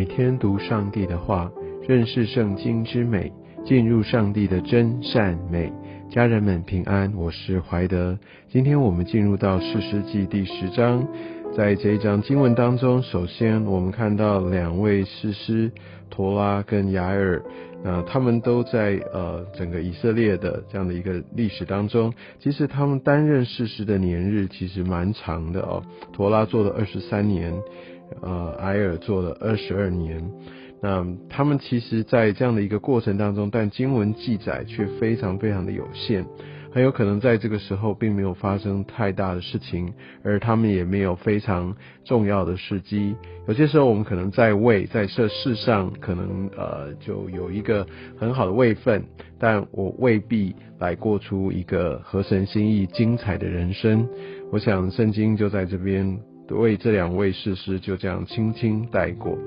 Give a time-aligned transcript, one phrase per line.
[0.00, 1.52] 每天读上帝的话，
[1.86, 3.30] 认识圣经之美，
[3.66, 5.70] 进入上帝的真善美。
[6.08, 8.18] 家人们平安，我是怀德。
[8.48, 11.06] 今天我们进入到四世纪第十章，
[11.54, 15.70] 在这一章经文当中，首先我们看到两位士师
[16.08, 17.42] 陀拉跟雅尔，
[17.84, 25.82] 那他们都在呃整个以色列的这样的一个历史当中，其实他们担任士师的年日其实蛮长的哦。
[26.10, 27.52] 陀拉做了二十三年，
[28.22, 30.30] 呃，埃尔做了二十二年。
[30.82, 36.24] 那他们其实，在这样的一个过程当中，但经文记载却非常非常的有限，
[36.72, 39.92] 很有可能在这个时候并没有发生太大的事情，
[40.24, 43.14] 而他们也没有非常重要的时机。
[43.46, 47.86] 有些时候，我们可能在位，在这世上，可能呃就有一个
[48.16, 49.04] 很好的位分，
[49.38, 54.08] 但我未必来过出一个合神心意、精彩的人生。
[54.50, 56.18] 我想，圣经就在这边
[56.54, 59.38] 为这两位事师就这样轻轻带过。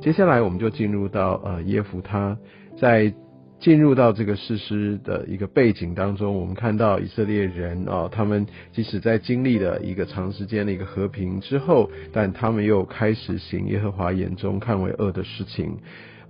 [0.00, 2.36] 接下来我们就进入到呃耶夫他，
[2.78, 3.12] 在
[3.58, 15.76] 进入到这个事师的一个背景当中，我们看到以色列人啊，他们即使在经历了一个长时间的一个和平之后，但他们又开始行耶和华眼中看为恶的事情。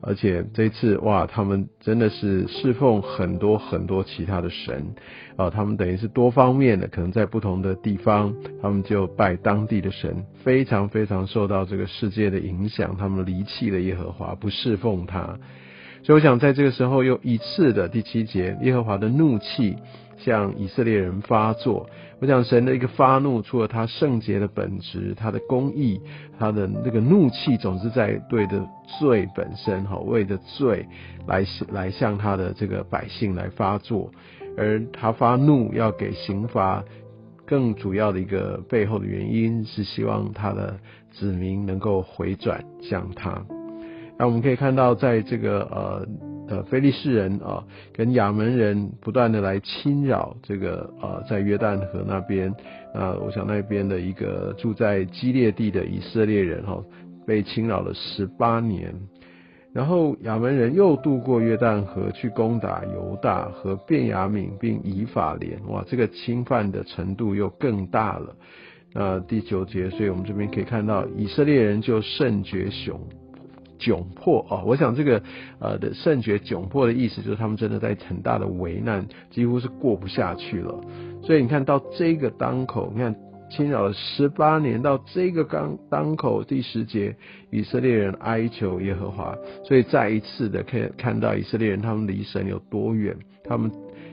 [0.03, 4.95] 而且这次哇，他们真的是侍奉很多很多其他的神
[5.37, 15.39] 啊，他们等于是多方面的，可能在不同的地方，他们就拜当地的神，非常非常受到这个世界的影响，他们离弃了耶和华，不侍奉他。
[16.03, 19.77] 所以我想在这个时候又一次的第七节，耶和华的怒气。
[20.23, 21.89] 向以色列人发作，
[22.21, 25.99] 我想神的一个发怒，除了他圣洁的本质，他的公义，
[26.39, 28.63] 他的那个怒气，总是在对的
[28.99, 30.87] 罪本身，哈，为的罪
[31.27, 31.43] 来
[31.73, 34.11] 来向他的这个百姓来发作，
[34.59, 36.85] 而他发怒要给刑罚，
[37.47, 40.79] 更主要的一个背后的原因是希望他的
[41.13, 43.43] 子民能够回转向他。
[44.21, 46.07] 那我们可以看到，在这个呃。
[46.51, 52.53] 呃，菲利士人啊，跟亚门人不断的来侵扰这个呃，在约旦河那边
[52.93, 56.83] 啊，我想那边的一个住在基列地的以色列人哈，
[57.25, 58.93] 被侵扰了十八年，
[59.73, 68.35] 然后亚门人又渡过约旦河去攻打犹大和便雅悯并以法莲，哇，这个侵犯的程度又更大了。
[68.93, 72.99] 那第九节，所以我们这边可以看到以色列人就甚觉雄。
[73.81, 74.63] 窘迫啊！
[74.67, 75.23] 我想这个
[75.59, 80.79] 呃的圣绝窘迫的意思，就是他们真的在很大的危难，几乎是过不下去了。
[81.23, 83.17] 所以你看到这个当口，你看
[83.51, 87.17] 侵扰了十八年，到这个当当口第十节，
[87.51, 93.73] 以色列人哀求耶和华，所以再一次的可以看到以色列人他们离神有多远，他们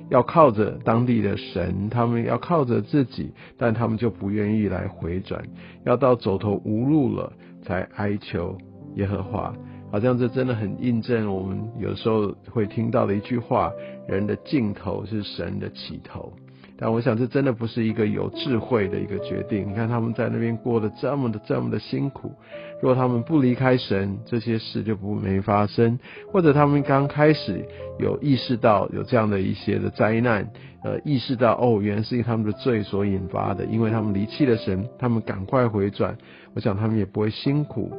[0.10, 5.44] 要靠着当地的神，他们要靠着自己，但他们就不愿意来回转，
[5.86, 8.58] 要到走投无路了才哀求。
[8.98, 9.54] 耶和华，
[9.92, 13.72] 好像这真的很印证我们有时候会听到的一句话：
[14.08, 16.34] 人的尽头是神的起头。
[16.80, 19.68] 但我想这真的不是一个有智慧的一个决定。
[19.68, 22.32] 你看他们在那边过得这么的这么的辛苦，
[22.80, 25.98] 如果他们不离开神，这些事就不没发生；
[26.32, 27.66] 或者他们刚开始
[27.98, 30.48] 有意识到有这样的一些的灾难，
[30.84, 36.16] 呃，意识到哦，原来是他们的罪所引发的，因为他们离弃了神，他们赶快回转，
[36.54, 37.92] 我想他们也不会辛苦。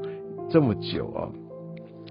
[0.51, 1.29] 这么久啊！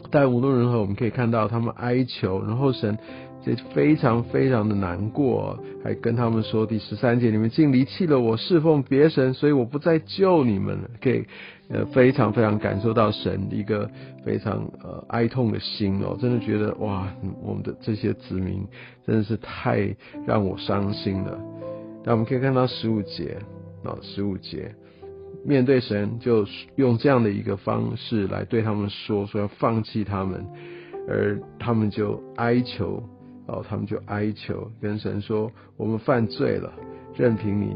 [0.09, 2.97] 但无论如何，我们可以看到他们哀求，然后神
[3.41, 10.89] 就非常非常的难过，还跟他们说第十三节：你们竟离弃了我，侍奉别神，所以我不再救你们了。
[11.01, 11.25] 可以
[11.69, 13.89] 呃非常非常感受到神一个
[14.23, 17.07] 非常呃哀痛的心哦，真的觉得哇，
[17.43, 18.65] 我们的这些子民
[19.05, 19.93] 真的是太
[20.25, 21.37] 让我伤心了。
[22.05, 23.37] 那我们可以看到十五节
[23.83, 24.73] 啊，十五节。
[25.45, 30.45] 面对神，就用这样的一个方式来对他们说，说要放弃他们，
[31.07, 33.01] 而他们就哀求，
[33.47, 36.73] 哦，他们就哀求，跟神说：我们犯罪了，
[37.15, 37.75] 任凭你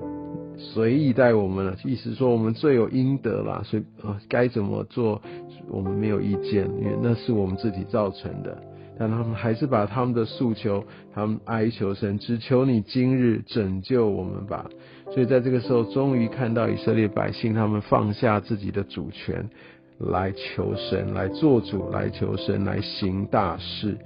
[0.58, 1.78] 随意待我们了。
[1.86, 5.22] 意思说我们罪有应得啦，所以呃该怎么做，
[5.69, 8.70] 我们没有意见，因为那是我们自己造成的。
[9.01, 14.69] 但他们还是把他们的诉求，他们哀求神，只求你今日拯救我们吧。
[15.12, 19.50] 所以在这个时候，终于看到以色列百姓他们放下自己的主权，
[19.98, 23.98] 来求神，来做主，来求神，来行大事。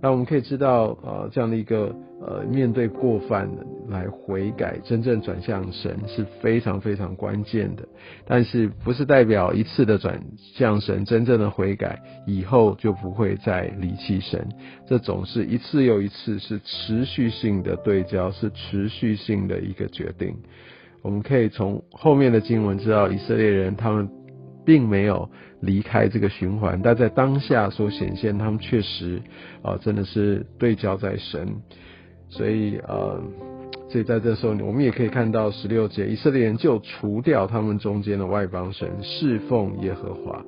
[0.00, 3.48] 那我们可以知道，呃，这样的一个呃，面对过犯
[3.88, 7.82] 来悔改，真正转向神是非常非常关键的。
[8.24, 10.22] 但是不是代表一次的转
[10.54, 14.48] 向神，真正的悔改以后就不会再离弃神？
[14.86, 20.36] 这总是一次又一次，是持续性的对焦，是持续性的一个决定。
[21.02, 24.08] 我们可以从后面的经文知道，以色列人他们。
[24.66, 25.30] 并没有
[25.60, 29.20] 离开这个循环，但在当下所显现，他们确实
[29.62, 31.48] 啊，真的是对焦在神，
[32.28, 33.20] 所以呃，
[33.88, 40.44] 所以在这时候，我们也可以看到十六节，以色列人就除掉他们中间的外邦神，侍奉耶和华。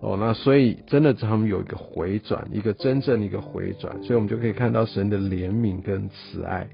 [0.00, 6.66] 哦，那所以真的他们有一个回转，一个真正的一个回转，所以我们就可以看到神的怜悯跟慈爱。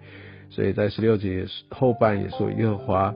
[0.49, 3.13] 所以在十六节后半也说，耶和华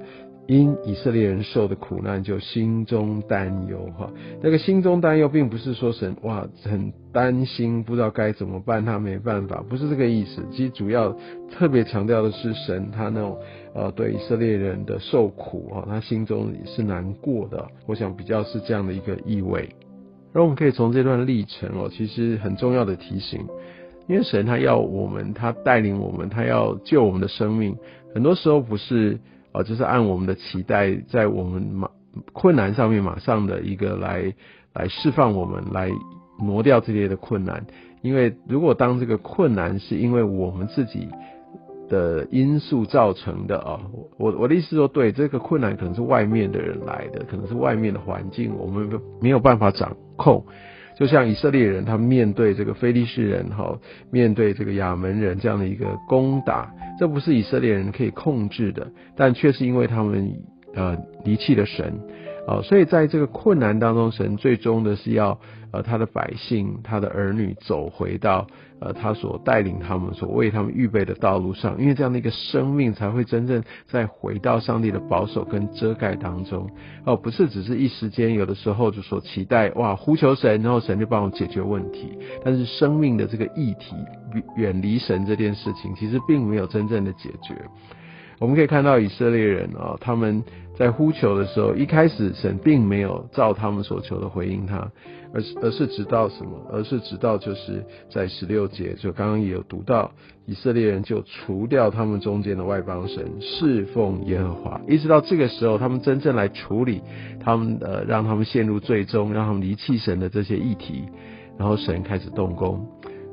[0.50, 4.10] 因以色列人受的苦难就心中担忧哈。
[4.42, 10.42] 那个心中担忧，并不是说神哇很担心，不知道该怎么办，他没办法，不是这个意思。
[10.50, 11.16] 其实主要
[11.52, 13.38] 特别强调的是神他那种
[13.76, 17.64] 呃对以色列人的受苦哈，他心中是难过的。
[17.86, 19.68] 我想比较是这样的一个意味。
[20.32, 23.46] 而我们可以从这段历程哦，其实很重要的提醒，
[24.08, 27.76] 因为神他要我们，他带领我们，他要救我们的生命，
[28.12, 29.20] 很多时候不是
[29.52, 31.90] 啊，就是按我们的期待，在我们马
[32.32, 34.34] 困难上面马上的一个来
[34.74, 35.90] 来释放我们，来
[36.38, 37.66] 挪掉这些的困难。
[38.02, 41.08] 因为如果当这个困难是因为我们自己。
[41.90, 43.80] 的因素造成的啊，
[44.16, 48.88] 我我的意思说，对这个困难可能是外面的人来的，可能是外面的环境，我们
[49.20, 50.46] 没有办法掌控。
[51.00, 53.78] 就像以色列人，他们面对这个非利士人哈，
[54.10, 58.86] 面对这个亚门人这样的一个攻打，这不是以色列人可以控制的，
[59.16, 60.30] 但却是因为他们
[60.74, 60.94] 呃
[61.24, 61.98] 离弃了神。
[62.46, 65.38] 哦，所以在这个困难当中，神最终的是要
[65.72, 68.46] 呃他的百姓、他的儿女走回到
[68.80, 76.68] 呃他所带领他们、所为他们预备的道路上，因为这样的一个生命才会真正再回到上帝的保守跟遮盖当中。
[77.04, 82.18] 哦，不是只是一时间，有的时候就说期待哇呼求神，然后神就帮我解决问题。
[82.42, 83.94] 但是生命的这个议题
[84.56, 87.54] 远离神这件事情，其实并没有真正的解决。
[88.40, 90.42] 我们可以看到以色列人啊，他们
[90.74, 94.90] 在呼求的时候，一开始神并没有照他们所求的回应他，
[95.34, 96.52] 而是而是直到什么？
[96.72, 100.10] 而是直到就是在十六节，就刚刚也有读到，
[100.46, 107.02] 以色列人就除掉他们中间的外邦神，侍奉耶和华，一直到这个时候，他们真正来处理
[107.40, 111.04] 他们呃，让他们陷入最终，让他们离弃神的这些议题，
[111.58, 112.86] 然后神开始动工。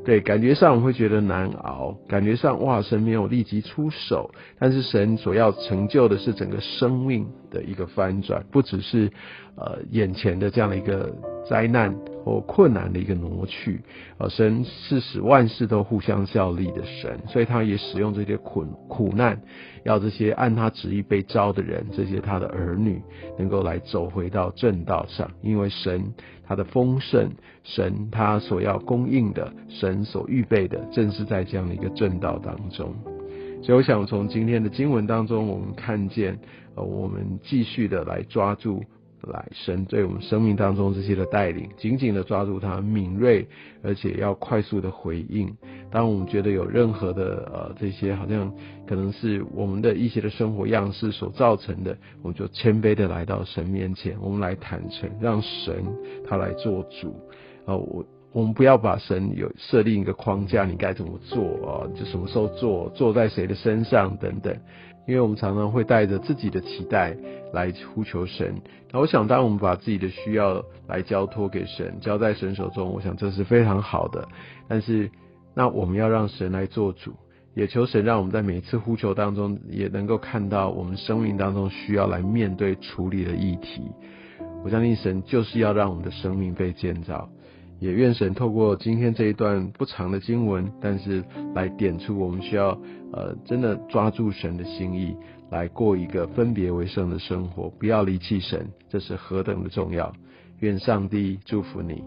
[0.08, 7.28] 对，感觉上我们会觉得难熬，感觉上哇，神没有立即出手，但是神所要成就的是整个生命。
[7.50, 9.12] 的一个翻转，不只是
[9.56, 11.14] 呃眼前的这样的一个
[11.50, 13.82] 灾难或困难的一个挪去，
[14.18, 19.42] 呃，神是使万事都互相效力的神，所以他也使用这些苦苦难，
[19.84, 23.02] 要这些按他旨意被招的人，这些他的儿女，
[23.38, 26.14] 能够来走回到正道上，因为神。
[26.50, 27.30] 他的丰盛，
[27.66, 32.96] 神他所要供应的，神所预备的，正是在这样的一个正道当中。
[33.68, 36.40] 所以，我想从今天的经文当中，我们看见，
[36.76, 38.82] 呃，我们继续的来抓住。
[39.24, 43.46] 来，神对我们生命当中这些的带领，紧紧的抓住它，敏锐，
[43.84, 45.54] 而且要快速的回应。
[45.92, 48.50] 当我们觉得有任何的呃这些好像
[48.88, 55.84] 可能是我们的一些的生活样式所造成的，我们就谦卑的来到神面前，我们来坦诚，让神
[56.26, 57.14] 他来做主。
[57.66, 58.06] 啊，我
[58.38, 61.90] 我们不要把神有设定一个框架，你该怎么做啊？
[61.98, 64.56] 就什么时候做，做在谁的身上等等。
[65.08, 67.18] 因为我们常常会带着自己的期待
[67.52, 74.28] 来呼求神，那我想，当我们把自己的需要来交托给神，交在神手中，我想这是非常好的。
[74.68, 75.10] 但是，
[75.56, 77.16] 那我们要让神来做主，
[77.56, 83.82] 也求神让我们在每一次呼求当中，也能够看到我们生命当中需要来面对处理的议题。
[84.64, 87.28] 我相信神就是要让我们的生命被建造。
[87.80, 92.70] 也愿神透过今天这一段不长的经文，但是来点出我们需要
[93.14, 95.16] 呃真的抓住神的心意，
[95.52, 100.12] 来过一个分别为圣的生活，不要离弃神，这是何等的重要。
[100.60, 102.04] 愿上帝祝福你。